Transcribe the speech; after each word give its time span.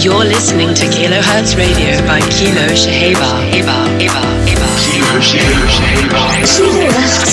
You're 0.00 0.24
listening 0.24 0.74
to 0.74 0.84
Kilohertz 0.86 1.56
Radio 1.56 1.98
by 2.06 2.20
Kilo 2.20 2.68
Shaheba. 2.72 3.50
Eba, 3.50 3.98
Eba, 3.98 4.22
Eba. 4.46 4.68
Kilo 4.78 5.18
Shaheba. 5.18 5.66
Kilohertz 5.74 6.58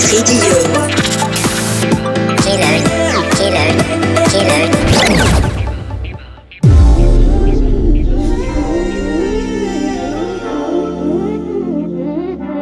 Radio. 0.10 0.56
Kilo, 2.42 2.72
Kilo, 3.36 3.66
Kilo. 4.32 4.60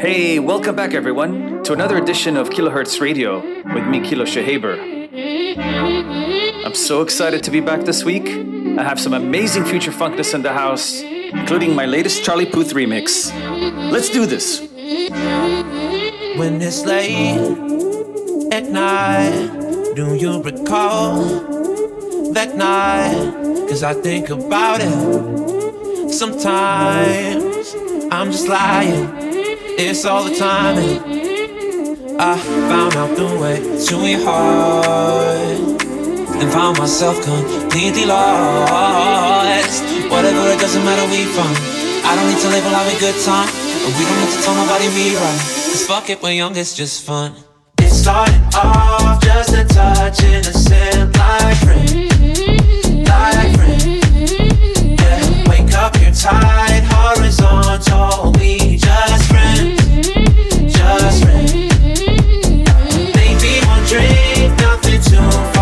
Hey, 0.01 0.39
welcome 0.39 0.75
back 0.75 0.93
everyone 0.93 1.63
to 1.63 1.71
another 1.71 1.97
edition 1.97 2.35
of 2.35 2.49
Kilohertz 2.49 2.99
Radio 2.99 3.39
with 3.73 3.87
me, 3.87 4.01
Kilo 4.01 4.25
Shahaber. 4.25 4.77
I'm 6.65 6.73
so 6.73 7.01
excited 7.01 7.41
to 7.43 7.51
be 7.51 7.61
back 7.61 7.85
this 7.85 8.03
week. 8.03 8.62
I 8.75 8.83
have 8.83 8.99
some 8.99 9.13
amazing 9.13 9.65
future 9.65 9.91
funkness 9.91 10.33
in 10.33 10.41
the 10.41 10.51
house, 10.51 10.99
including 11.01 11.75
my 11.75 11.85
latest 11.85 12.23
Charlie 12.23 12.47
Puth 12.47 12.73
remix. 12.73 13.31
Let's 13.91 14.09
do 14.09 14.25
this. 14.25 14.61
When 16.37 16.59
it's 16.59 16.83
late 16.83 17.37
at 18.51 18.63
night, 18.63 19.93
do 19.95 20.15
you 20.15 20.41
recall 20.41 21.23
that 22.33 22.55
night? 22.55 23.33
Cause 23.69 23.83
I 23.83 23.93
think 23.93 24.29
about 24.29 24.79
it. 24.81 26.09
Sometimes 26.11 27.75
I'm 28.11 28.31
just 28.31 28.47
lying, 28.47 29.07
it's 29.77 30.03
all 30.03 30.23
the. 30.23 30.33
I 32.19 32.37
found 32.37 32.95
out 32.95 33.15
the 33.17 33.25
way 33.39 33.59
to 33.85 34.07
your 34.07 34.23
heart 34.23 35.72
and 36.43 36.51
found 36.51 36.77
myself 36.77 37.23
completely 37.23 38.05
lost. 38.05 39.81
Whatever, 40.11 40.49
it 40.51 40.59
doesn't 40.59 40.83
matter 40.83 41.09
we 41.09 41.23
from. 41.31 41.47
I 42.03 42.15
don't 42.15 42.27
need 42.27 42.41
to 42.41 42.49
label 42.49 42.69
have 42.69 42.87
a 42.87 42.99
good 42.99 43.15
time, 43.23 43.47
and 43.47 43.91
we 43.95 44.03
don't 44.03 44.19
need 44.19 44.33
to 44.35 44.41
tell 44.43 44.55
nobody 44.55 44.87
we 44.89 45.15
run. 45.15 45.37
Cause 45.71 45.85
fuck 45.87 46.09
it, 46.09 46.21
we're 46.21 46.33
young, 46.33 46.55
it's 46.57 46.75
just 46.75 47.05
fun. 47.05 47.33
It 47.79 47.89
started 47.89 48.41
off 48.55 49.23
just 49.23 49.53
a 49.53 49.63
touch 49.63 50.23
innocent, 50.23 51.15
like 51.15 51.57
friend, 51.63 52.11
like 53.07 53.55
friend. 53.55 54.03
Yeah, 54.99 55.49
wake 55.49 55.73
up, 55.75 55.95
you're 56.01 56.11
tight, 56.11 56.83
horizontal, 56.91 58.33
we 58.37 58.75
just 58.75 59.25
friends, 59.31 59.79
just 60.75 61.23
friends. 61.23 61.71
Maybe 63.15 63.65
one 63.65 63.83
drink, 63.87 64.59
nothing 64.59 65.01
too 65.01 65.52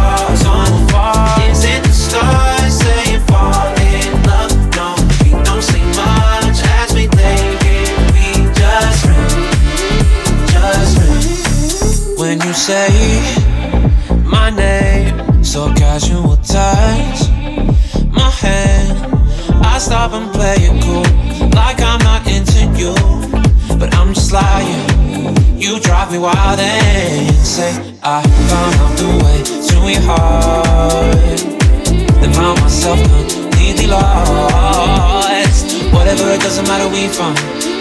stop 19.81 20.13
and 20.13 20.31
play 20.31 20.57
it 20.59 20.83
cool, 20.83 21.01
like 21.57 21.81
I'm 21.81 21.97
not 22.05 22.21
into 22.29 22.69
you, 22.77 22.93
but 23.79 23.89
I'm 23.95 24.13
just 24.13 24.31
lying. 24.31 24.77
You 25.57 25.79
drive 25.79 26.11
me 26.11 26.19
wild 26.19 26.59
and 26.59 27.35
say 27.41 27.73
I 28.03 28.21
found 28.21 28.97
the 29.01 29.09
way 29.25 29.41
to 29.41 29.77
your 29.89 30.01
heart. 30.05 31.41
Then 32.21 32.31
found 32.31 32.61
myself 32.61 32.99
completely 33.33 33.88
lost. 33.88 35.65
Whatever, 35.91 36.29
it 36.29 36.41
doesn't 36.41 36.67
matter 36.67 36.85
you 36.95 37.09
from. 37.09 37.33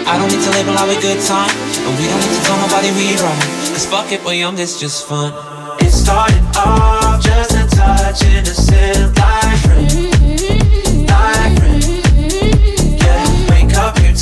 I 0.09 0.17
don't 0.17 0.29
need 0.33 0.41
to 0.41 0.51
label 0.57 0.73
our 0.81 0.97
good 1.05 1.21
time, 1.21 1.53
and 1.53 1.93
we 2.01 2.09
don't 2.09 2.17
need 2.17 2.33
to 2.33 2.41
tell 2.49 2.57
nobody 2.65 2.89
we 2.97 3.13
right. 3.21 3.45
Cause 3.77 3.85
fuck 3.85 4.11
it, 4.11 4.25
we're 4.25 4.41
young, 4.41 4.57
it's 4.57 4.79
just 4.79 5.07
fun. 5.07 5.31
It 5.79 5.91
started 5.91 6.41
off 6.57 7.21
just 7.21 7.53
a 7.53 7.63
touch 7.69 8.25
innocent, 8.25 9.17
like 9.17 9.57
friend, 9.61 10.10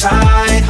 wake 0.05 0.68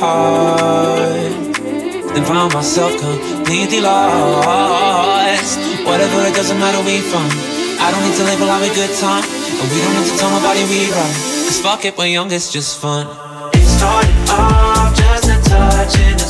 heart. 0.00 1.32
Then 2.14 2.24
found 2.24 2.52
myself 2.54 2.92
completely 2.98 3.80
lost. 3.80 5.58
Whatever, 5.84 6.18
it 6.26 6.34
doesn't 6.34 6.58
matter 6.58 6.80
you 6.88 7.02
from. 7.02 7.28
I 7.80 7.90
don't 7.92 8.02
need 8.06 8.16
to 8.16 8.24
label 8.24 8.48
a 8.48 8.74
good 8.74 8.92
time. 8.98 9.24
And 9.60 9.66
we 9.70 9.78
don't 9.82 9.94
need 10.00 10.08
to 10.10 10.16
tell 10.18 10.30
nobody 10.32 10.64
we 10.72 10.90
right. 10.90 11.16
Cause 11.46 11.60
fuck 11.60 11.84
it, 11.84 11.96
we're 11.98 12.06
young, 12.06 12.32
it's 12.32 12.50
just 12.50 12.80
fun. 12.80 13.06
It 13.52 13.66
started 13.76 14.30
off 14.30 14.96
just 14.96 15.28
a 15.28 15.36
touch 15.48 15.98
innocent, 15.98 16.29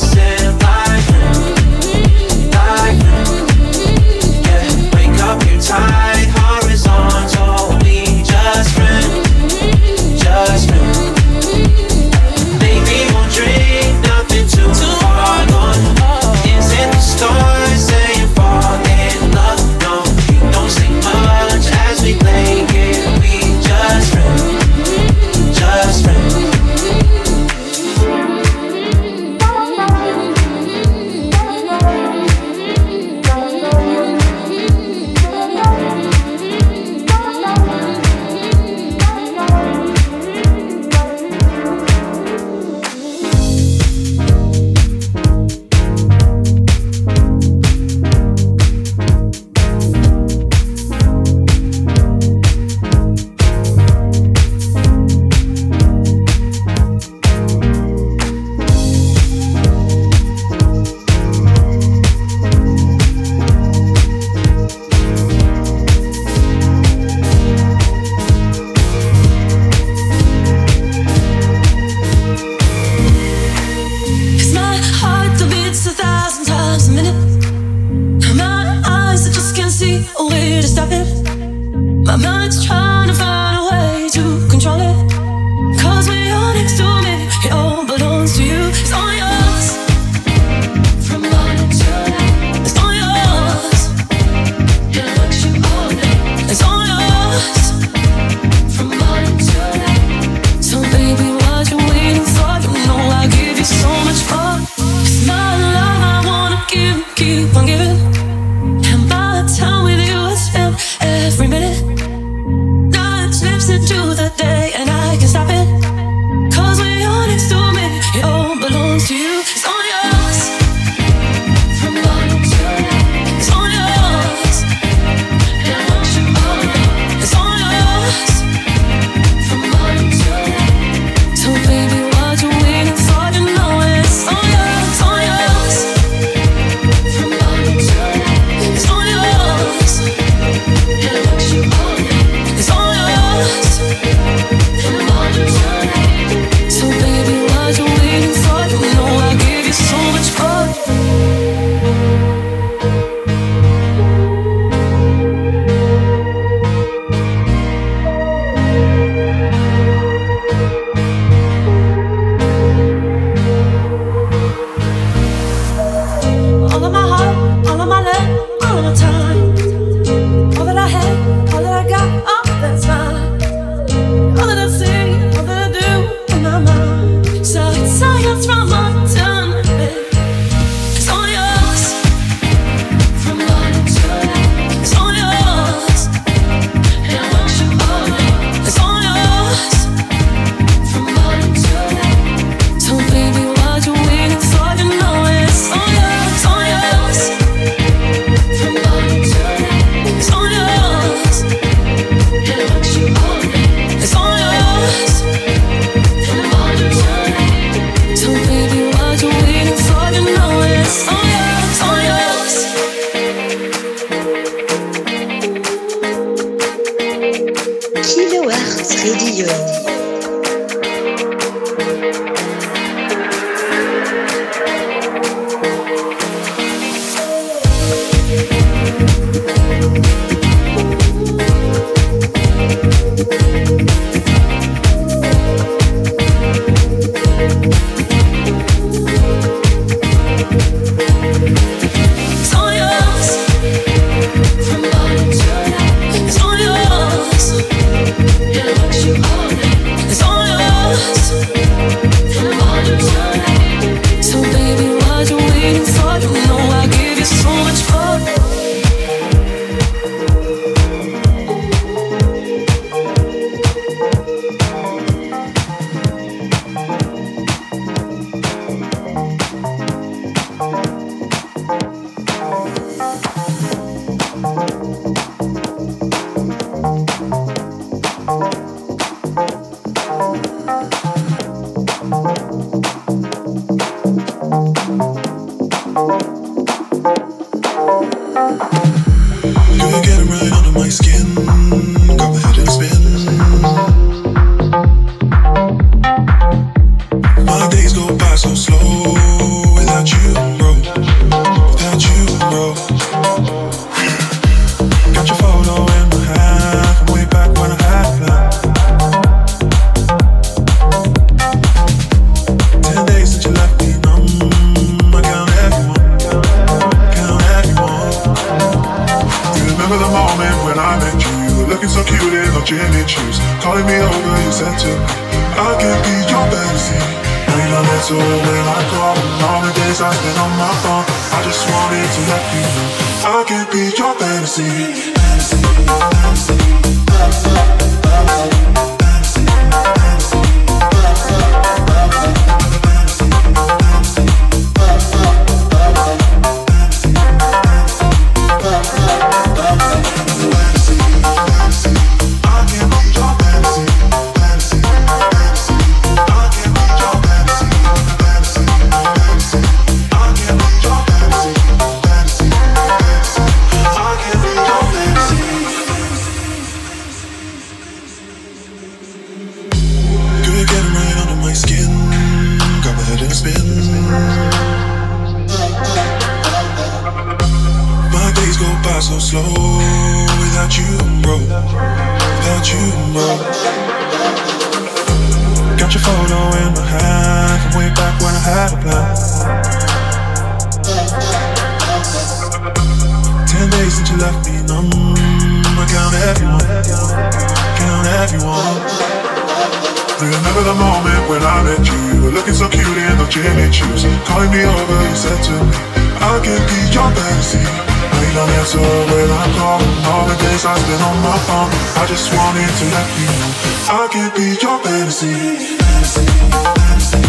Let 403.43 403.55
me 403.57 403.73
choose. 403.73 404.05
Calling 404.29 404.51
me 404.51 404.61
over, 404.63 405.01
you 405.01 405.15
said 405.15 405.41
to 405.45 405.51
me 405.51 405.73
I 406.21 406.37
can 406.45 406.61
be 406.69 406.79
your 406.93 407.09
fantasy 407.09 407.57
I 407.57 408.33
don't 408.35 408.49
answer 408.61 408.77
when 408.77 409.29
I 409.31 409.45
call 409.57 409.81
All 410.13 410.25
the 410.29 410.35
days 410.37 410.63
I 410.63 410.77
spend 410.77 411.01
on 411.01 411.17
my 411.25 411.37
phone 411.49 411.71
I 411.97 412.05
just 412.05 412.31
wanted 412.31 412.69
to 412.69 412.85
let 412.93 413.09
you 413.17 413.25
know 413.41 413.51
I 413.89 414.07
can 414.13 414.29
be 414.37 414.53
your 414.61 414.77
fantasy 414.85 415.33
Fantasy, 415.81 416.25
fantasy, 416.53 417.21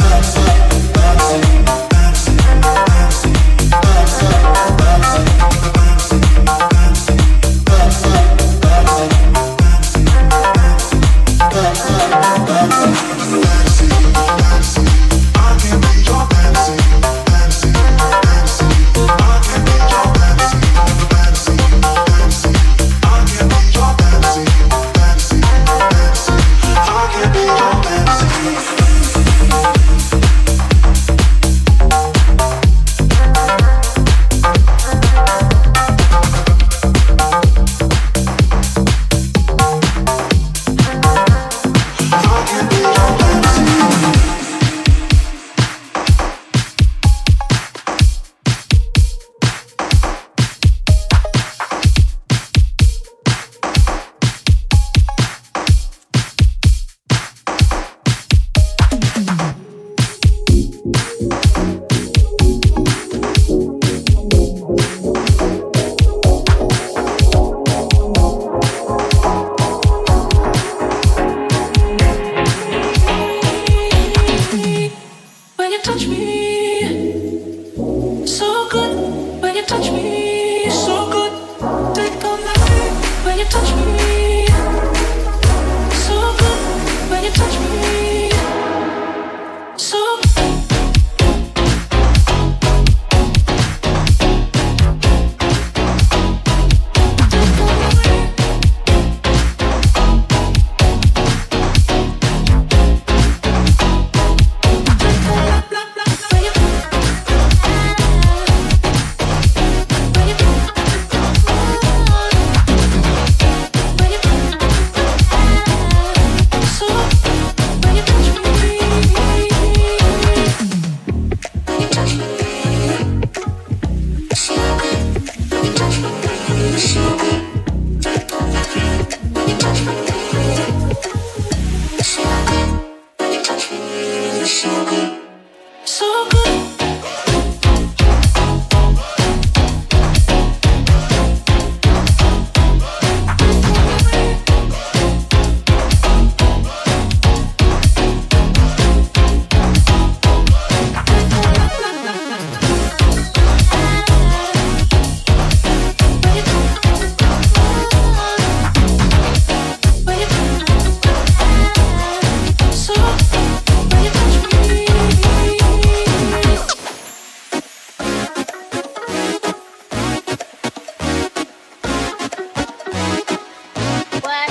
fantasy, 0.00 0.92
fantasy 0.94 1.77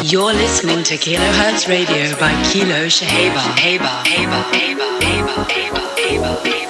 You're 0.10 0.34
listening 0.34 0.86
to 0.86 0.96
Kilohertz 0.96 1.68
Radio 1.68 2.18
by 2.18 2.32
Kilo 2.50 2.86
Shaheba. 2.88 3.42
Heba, 3.58 4.06
Heba, 4.06 4.42
Heba, 4.54 5.00
Heba, 5.02 5.46
Heba, 5.50 5.96
Heba, 5.98 6.67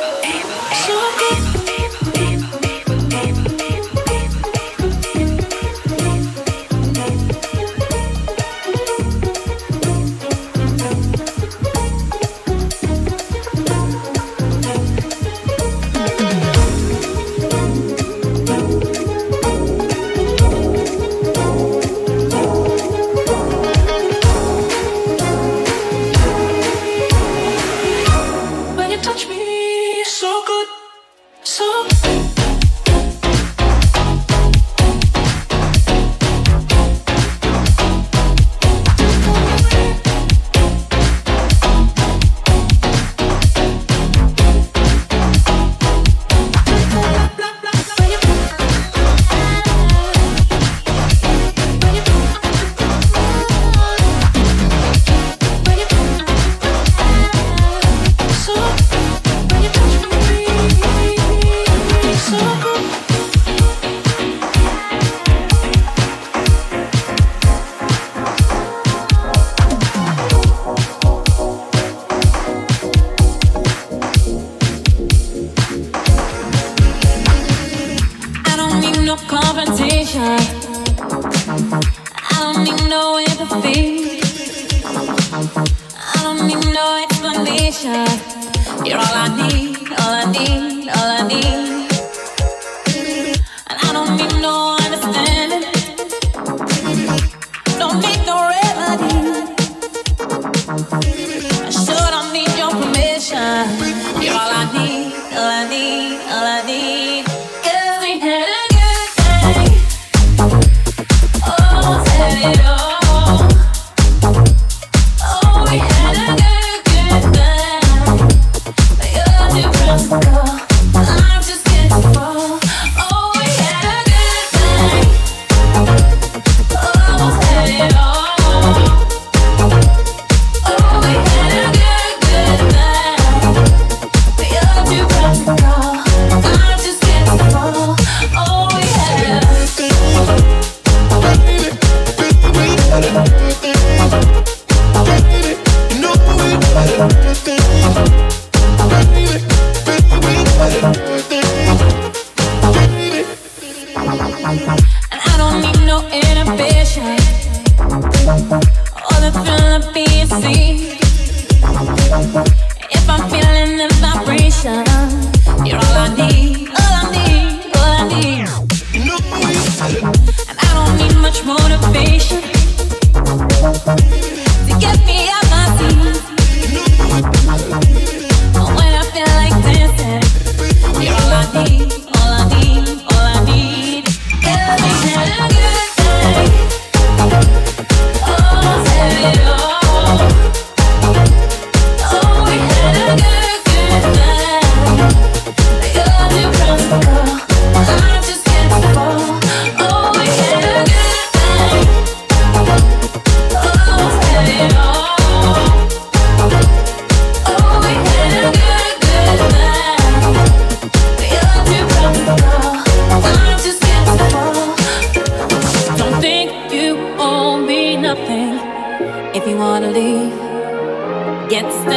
Heba. 221.57 221.87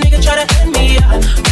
nigga 0.00 0.18
try 0.22 0.34
to 0.38 0.46
end 0.62 0.72
me. 0.72 0.98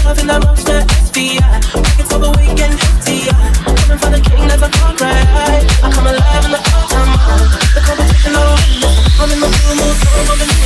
Loving 0.07 0.27
that 0.31 0.41
monster 0.43 0.81
SVI. 1.11 1.43
Pockets 1.73 2.13
over 2.15 2.31
weekend 2.39 2.75
empty. 2.79 3.27
Coming 3.65 3.99
for 3.99 4.11
the 4.11 4.21
king, 4.23 4.47
that's 4.49 4.63
a. 4.63 4.71
I 4.71 5.89
come 5.91 6.07
alive 6.07 6.45
in 6.47 6.53
the 6.55 6.61
all. 6.61 7.43
The 7.75 7.81
competition, 7.83 8.33
no, 8.33 8.45
I'm 9.21 9.31
in 9.31 9.39
the 9.43 9.49
blue 9.51 9.75
mood, 9.77 9.97
so 9.99 10.09
I'm 10.17 10.41
in 10.41 10.49
the 10.49 10.57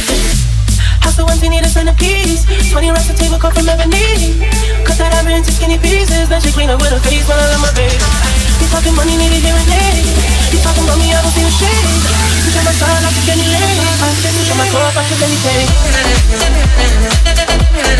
House 1.01 1.17
so 1.17 1.25
empty, 1.27 1.49
need 1.49 1.65
a 1.65 1.71
centerpiece. 1.71 2.45
20 2.71 2.91
racks 2.91 3.09
of 3.09 3.17
table 3.17 3.39
cut 3.39 3.55
from 3.57 3.69
ebony. 3.69 4.37
Cut 4.85 4.97
that 5.01 5.17
iron 5.17 5.41
into 5.41 5.53
skinny 5.53 5.79
pieces. 5.81 6.29
Then 6.29 6.41
she 6.41 6.53
clean 6.53 6.71
up 6.71 6.81
with 6.81 6.93
her 6.93 7.03
face 7.03 7.25
when 7.27 7.39
I 7.39 7.47
love 7.51 7.63
my 7.65 7.73
baby. 7.73 7.97
You 8.61 8.69
talking 8.69 8.95
money, 8.95 9.17
need 9.17 9.33
a 9.33 9.41
talking 10.61 10.85
about 10.85 10.99
me, 11.01 11.09
I 11.09 11.21
don't 11.25 11.33
see 11.33 11.41
the 11.41 11.53
shade. 11.57 11.89
Show 12.53 12.63
my 12.63 12.75
side, 12.77 13.01
I 13.01 13.11
can 13.11 13.25
get 13.25 13.39
any 13.41 13.61
my 14.61 14.69
core, 14.69 14.93
I 14.93 15.03
can 15.09 15.17
get. 15.41 15.65
I'm 17.49 17.50
I'm 17.83 17.97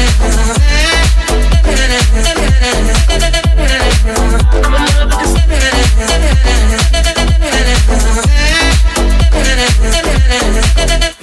gonna 10.77 10.99
go 11.01 11.20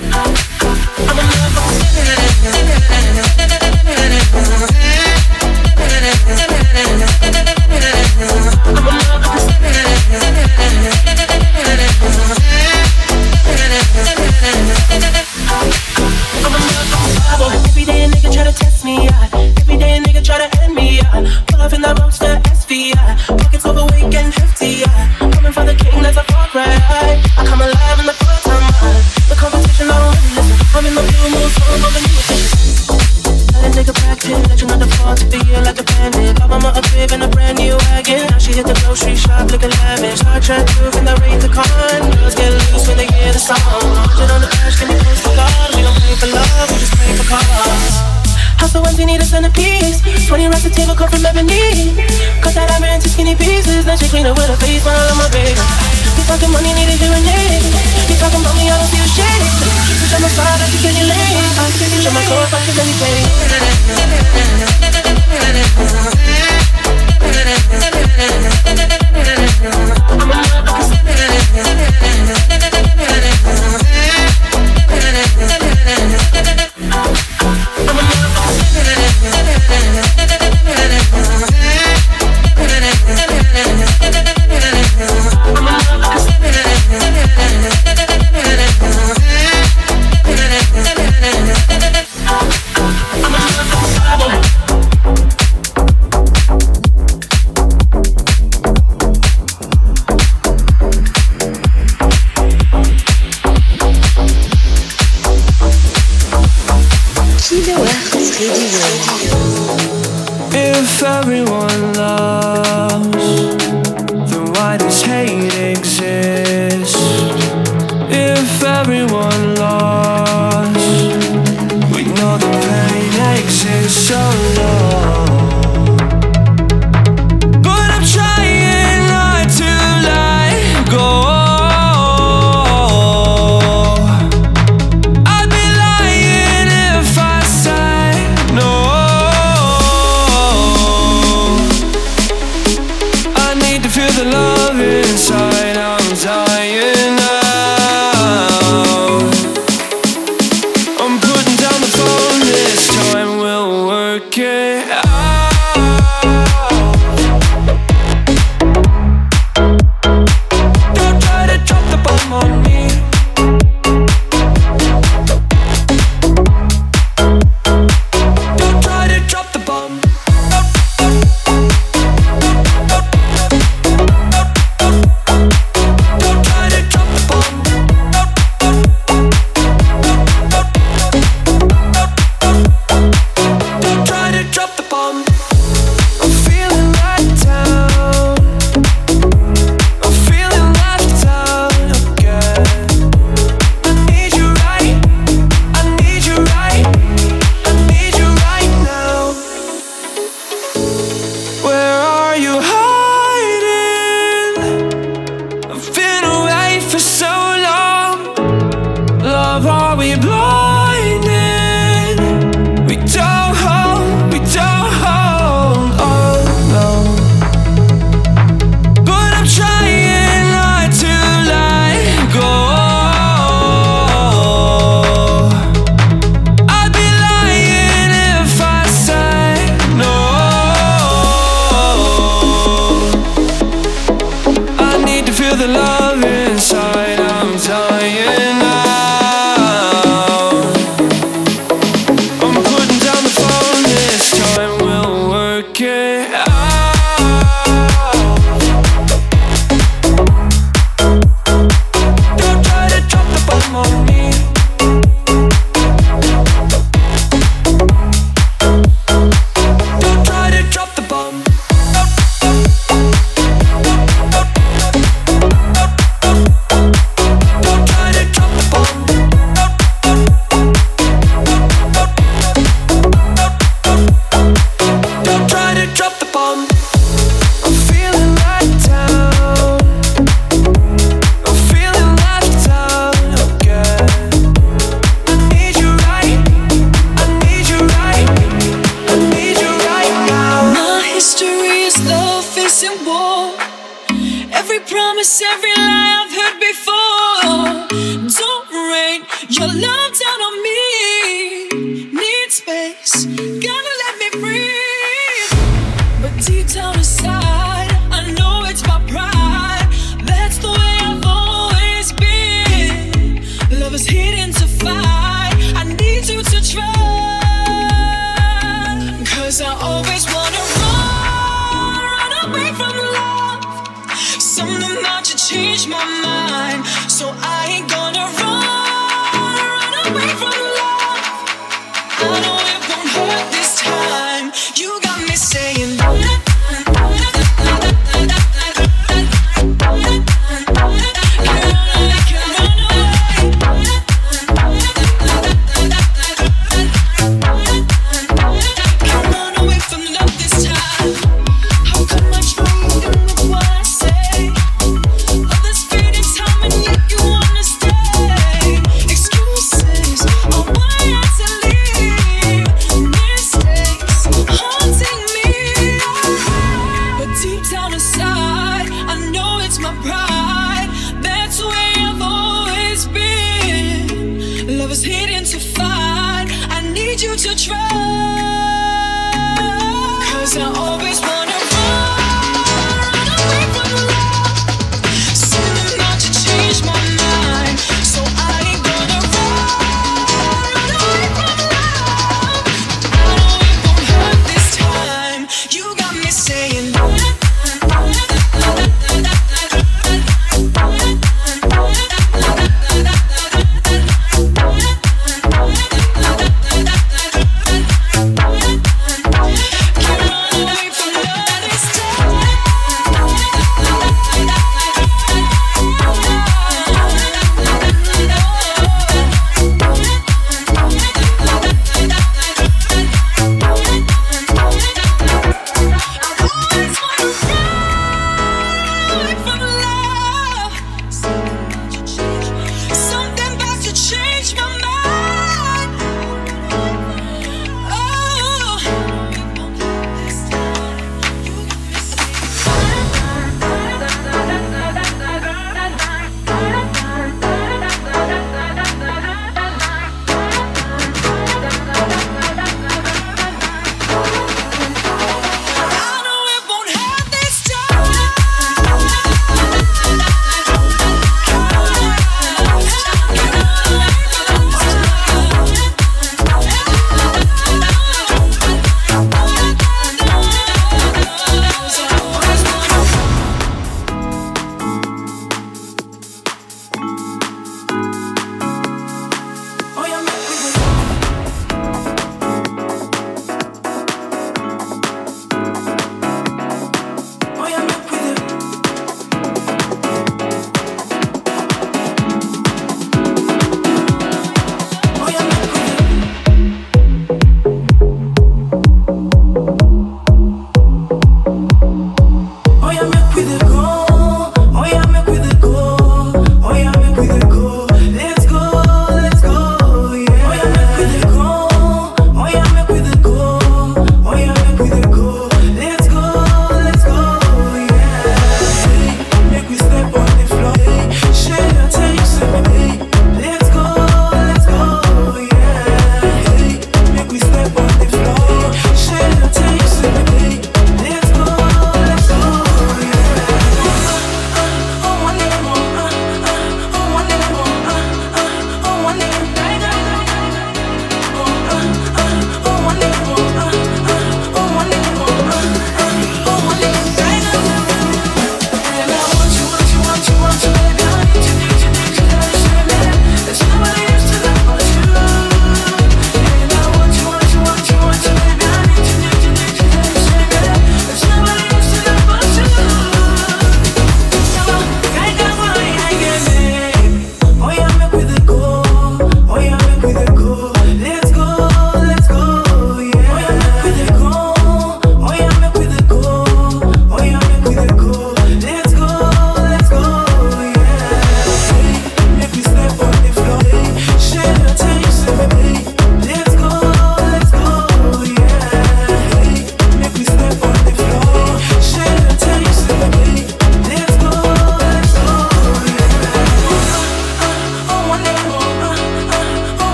I'm 60.40 60.46
a 60.46 60.82
man 60.84 62.02
Show 62.02 62.12
my 62.12 62.24
core 62.26 62.46
fuck 62.48 62.68
is 62.68 62.78
anything 62.78 63.26
I'm 70.10 70.22
a 70.22 70.26
motherfucker 70.26 70.68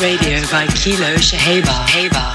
Radio 0.00 0.40
by 0.50 0.66
Kilo 0.74 1.16
Shaheba. 1.18 1.84
Heba, 1.88 2.27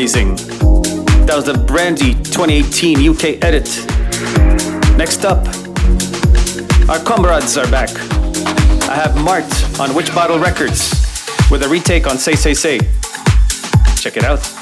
amazing. 0.00 0.34
That 1.26 1.34
was 1.36 1.44
the 1.44 1.62
Brandy 1.66 2.14
2018 2.14 3.06
UK 3.06 3.44
edit. 3.44 3.68
Next 4.96 5.26
up, 5.26 5.46
our 6.88 6.98
comrades 7.04 7.58
are 7.58 7.70
back. 7.70 7.90
I 8.88 8.94
have 8.94 9.14
Mart 9.22 9.44
on 9.78 9.94
Witch 9.94 10.14
Bottle 10.14 10.38
Records 10.38 10.90
with 11.50 11.64
a 11.64 11.68
retake 11.68 12.06
on 12.06 12.16
Say 12.16 12.34
Say 12.34 12.54
Say. 12.54 12.78
Check 13.96 14.16
it 14.16 14.24
out. 14.24 14.59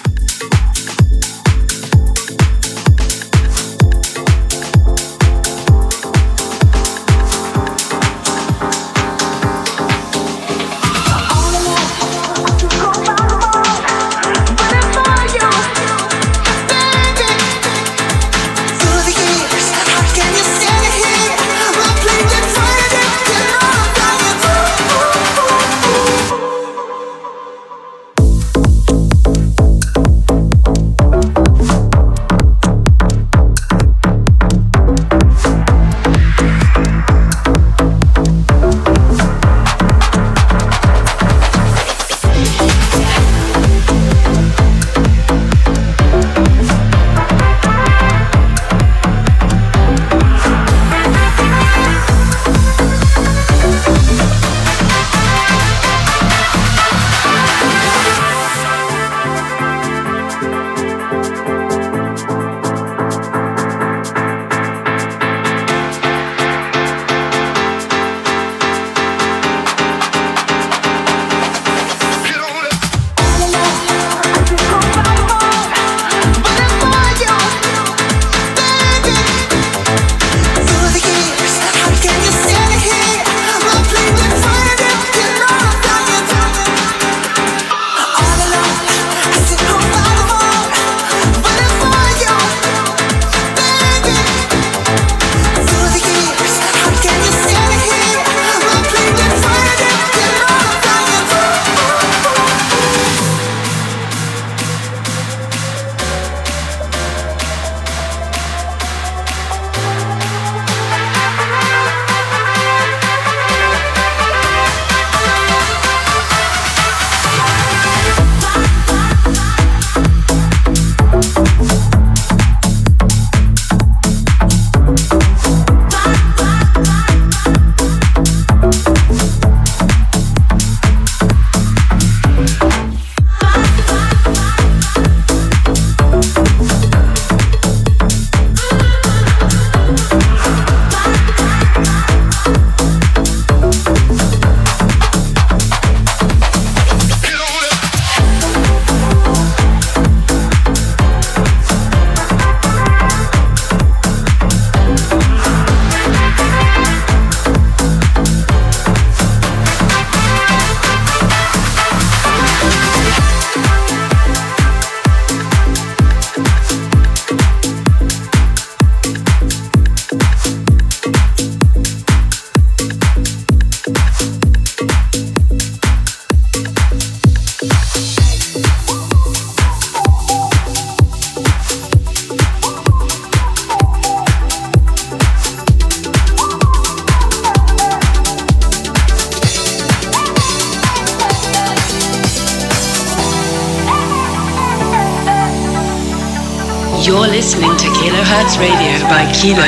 Kilo 199.40 199.62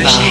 怕 0.00 0.29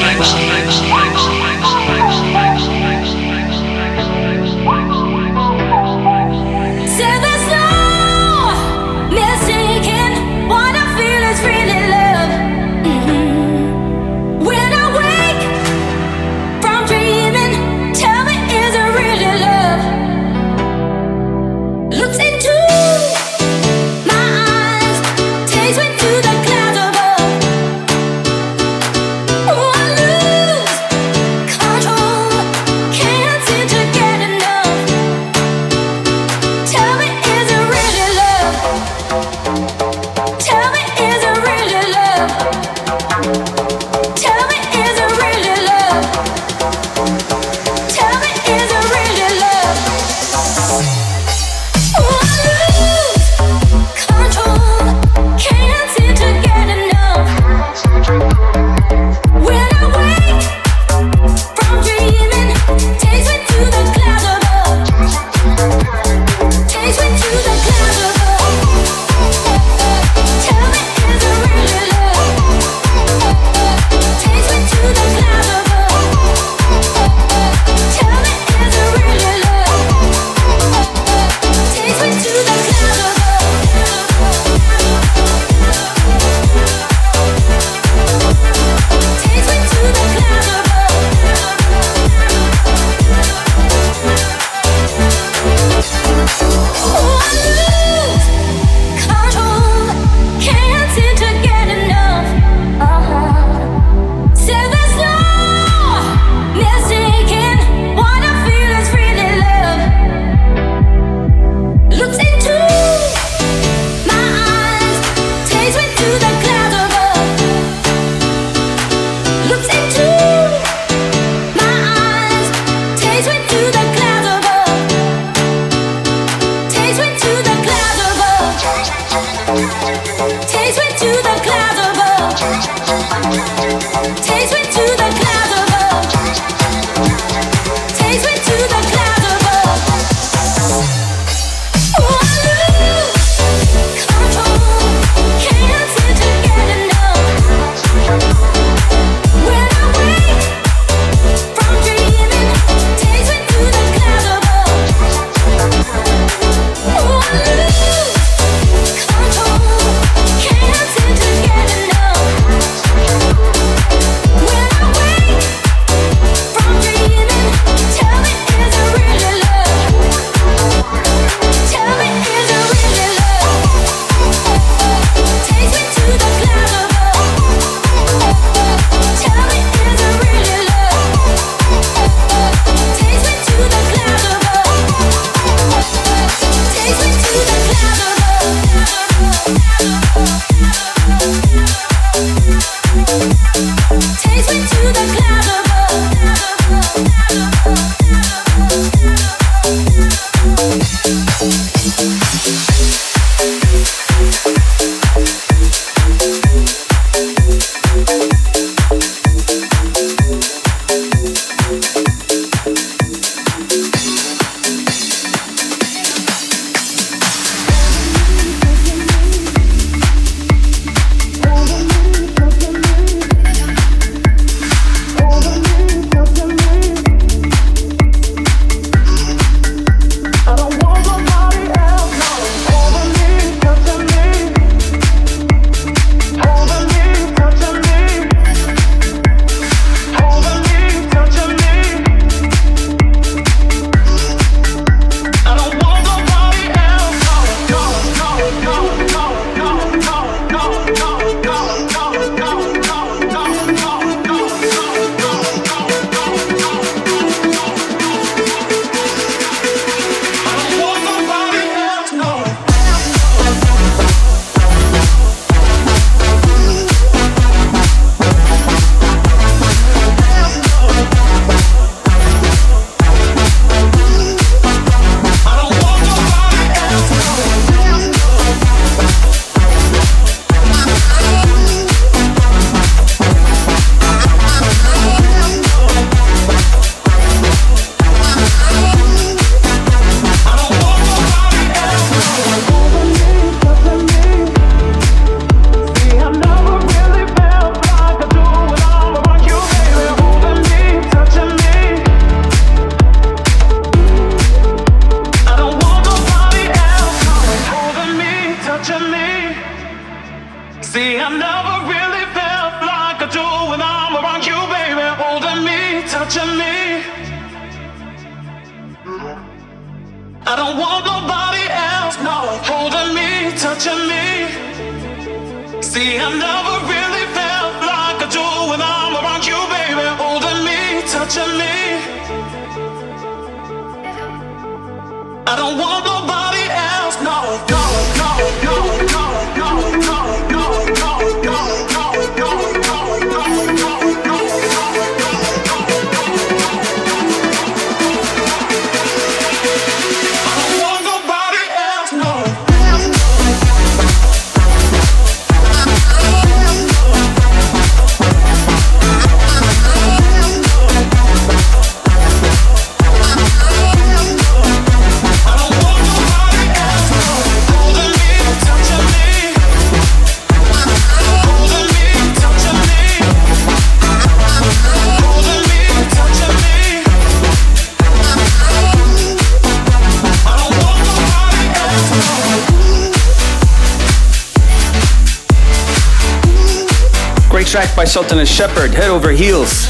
by 388.00 388.06
Sultan 388.06 388.40
and 388.40 388.48
Shepard, 388.48 388.92
Head 388.92 389.10
Over 389.10 389.32
Heels. 389.32 389.88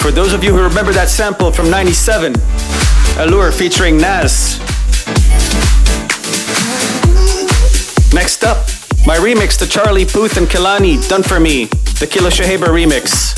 For 0.00 0.12
those 0.12 0.32
of 0.32 0.44
you 0.44 0.54
who 0.54 0.62
remember 0.62 0.92
that 0.92 1.08
sample 1.08 1.50
from 1.50 1.68
97, 1.68 2.32
Allure 3.18 3.50
featuring 3.50 3.96
Nas. 3.96 4.60
Next 8.14 8.44
up, 8.44 8.58
my 9.04 9.16
remix 9.16 9.58
to 9.58 9.66
Charlie 9.66 10.04
Puth 10.04 10.36
and 10.36 10.46
Kehlani, 10.46 11.08
done 11.08 11.24
for 11.24 11.40
me, 11.40 11.64
the 11.98 12.06
Kilo 12.08 12.30
Shahiba 12.30 12.68
remix. 12.68 13.33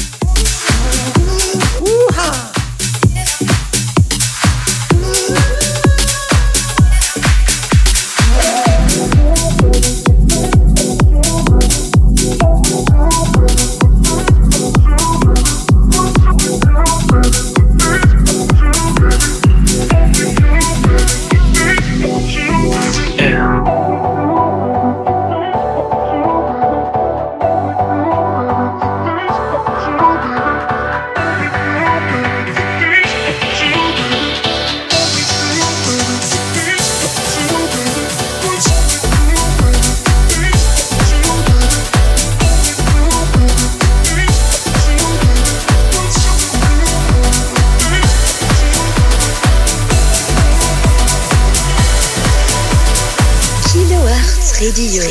Radio. 54.54 55.02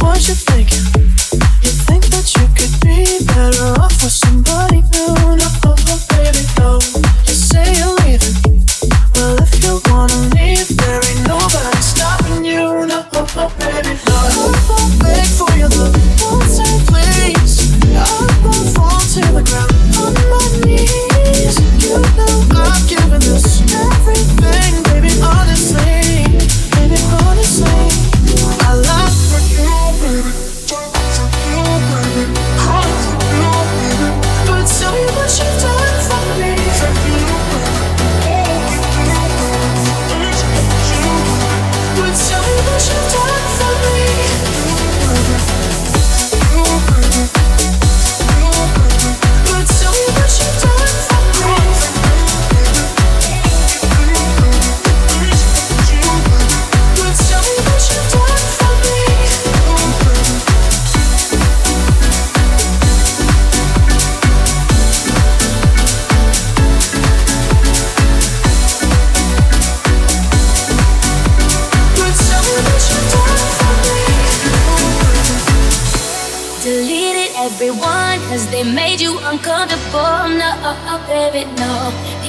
What 0.00 0.26
you 0.26 0.34
thinking? 0.34 0.82
You 1.60 1.70
think 1.84 2.04
that 2.06 2.32
you 2.34 2.48
could 2.56 2.80
be 2.80 3.04
better 3.26 3.78
off 3.78 3.92
with 4.02 4.10
somebody 4.10 4.80
new? 4.80 5.14
Oh, 5.62 5.76
baby, 6.08 6.46
no. 6.58 6.79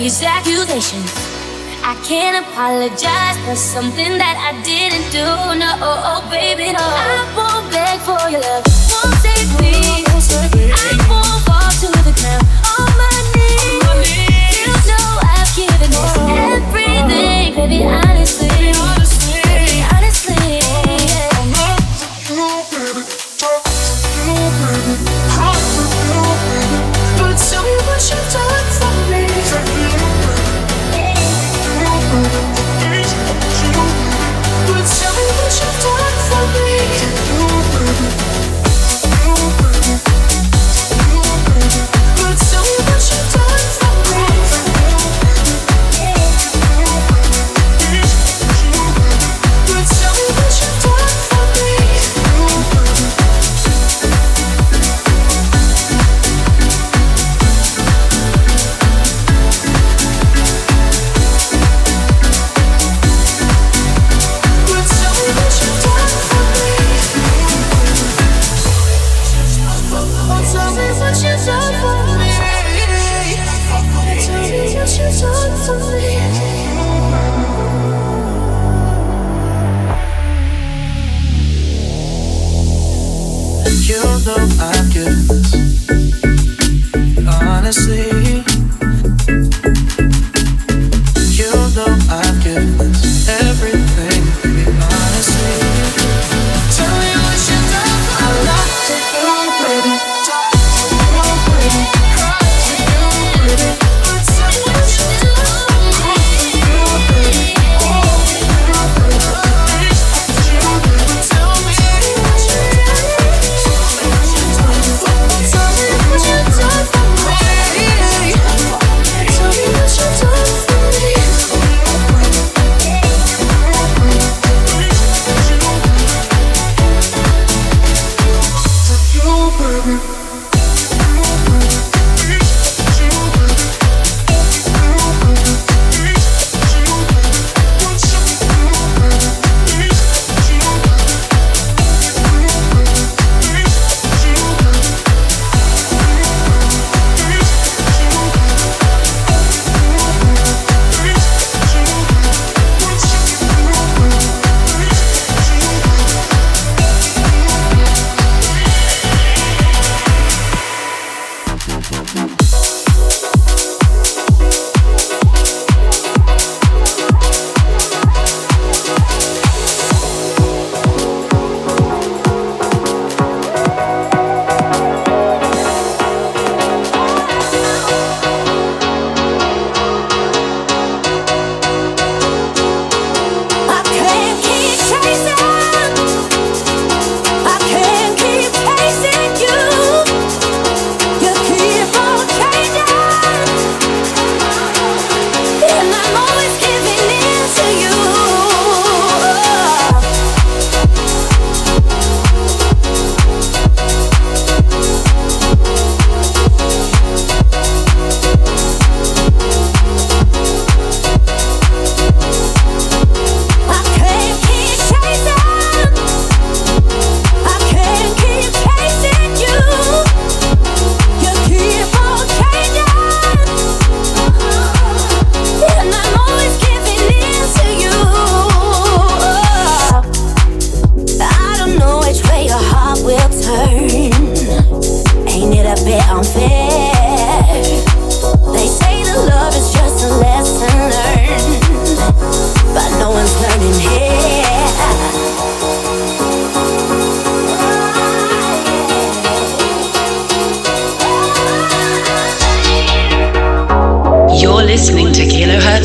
these 0.02 0.24
accusations. 0.24 1.14
I 1.86 1.94
can't 2.02 2.44
apologize 2.44 3.38
for 3.46 3.56
something 3.56 4.18
that 4.18 4.34
I 4.34 4.58
didn't 4.66 5.06
do. 5.14 5.22
No, 5.62 5.70
oh, 5.78 6.10
oh, 6.10 6.22
baby, 6.26 6.74
no. 6.74 6.82
I 6.82 7.22
won't 7.38 7.70
beg 7.70 8.02
for 8.02 8.18
your 8.34 8.42
love. 8.42 8.66
Won't 8.90 9.14
take 9.22 9.46
me. 9.62 9.78
I 9.78 10.98
won't 11.06 11.42
fall 11.46 11.70
to 11.86 11.90
the 12.02 12.14
ground. 12.18 12.42
On 12.74 12.90
my 12.98 13.14
knees. 13.38 14.10
You 14.58 14.74
know 14.90 15.10
I've 15.22 15.52
given 15.54 15.94
this 15.94 16.18
everything, 16.50 17.54
baby, 17.54 17.86
honestly. 17.86 18.50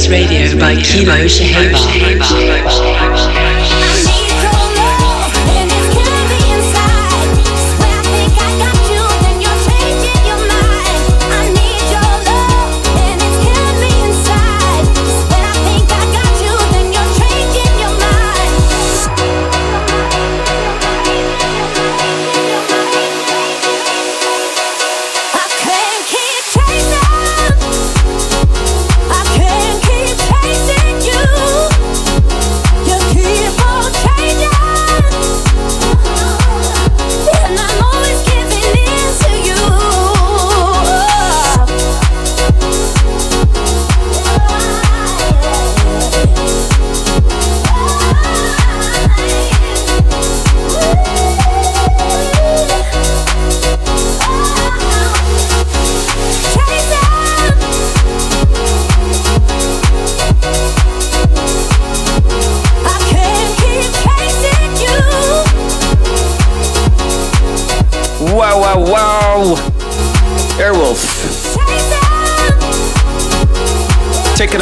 Radio 0.09 0.57
by 0.61 0.77
Kilo 0.77 1.27
Shaheba. 1.27 2.96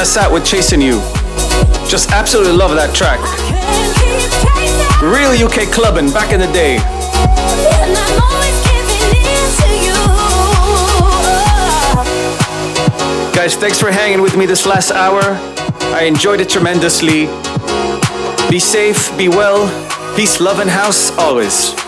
Sat 0.05 0.31
with 0.31 0.45
Chasing 0.45 0.81
You. 0.81 1.01
Just 1.89 2.11
absolutely 2.11 2.53
love 2.53 2.75
that 2.75 2.95
track. 2.95 3.19
Real 5.03 5.33
UK 5.33 5.73
clubbing 5.73 6.13
back 6.13 6.33
in 6.33 6.41
the 6.41 6.47
day. 6.53 6.77
Guys, 13.35 13.57
thanks 13.57 13.81
for 13.81 13.91
hanging 13.91 14.23
with 14.23 14.37
me 14.37 14.47
this 14.47 14.67
last 14.67 14.91
hour. 14.91 15.21
I 15.95 16.05
enjoyed 16.05 16.41
it 16.41 16.49
tremendously. 16.49 17.27
Be 18.51 18.59
safe, 18.59 19.17
be 19.17 19.29
well, 19.29 19.67
peace, 20.17 20.41
love, 20.41 20.61
and 20.61 20.71
house 20.71 21.11
always. 21.19 21.84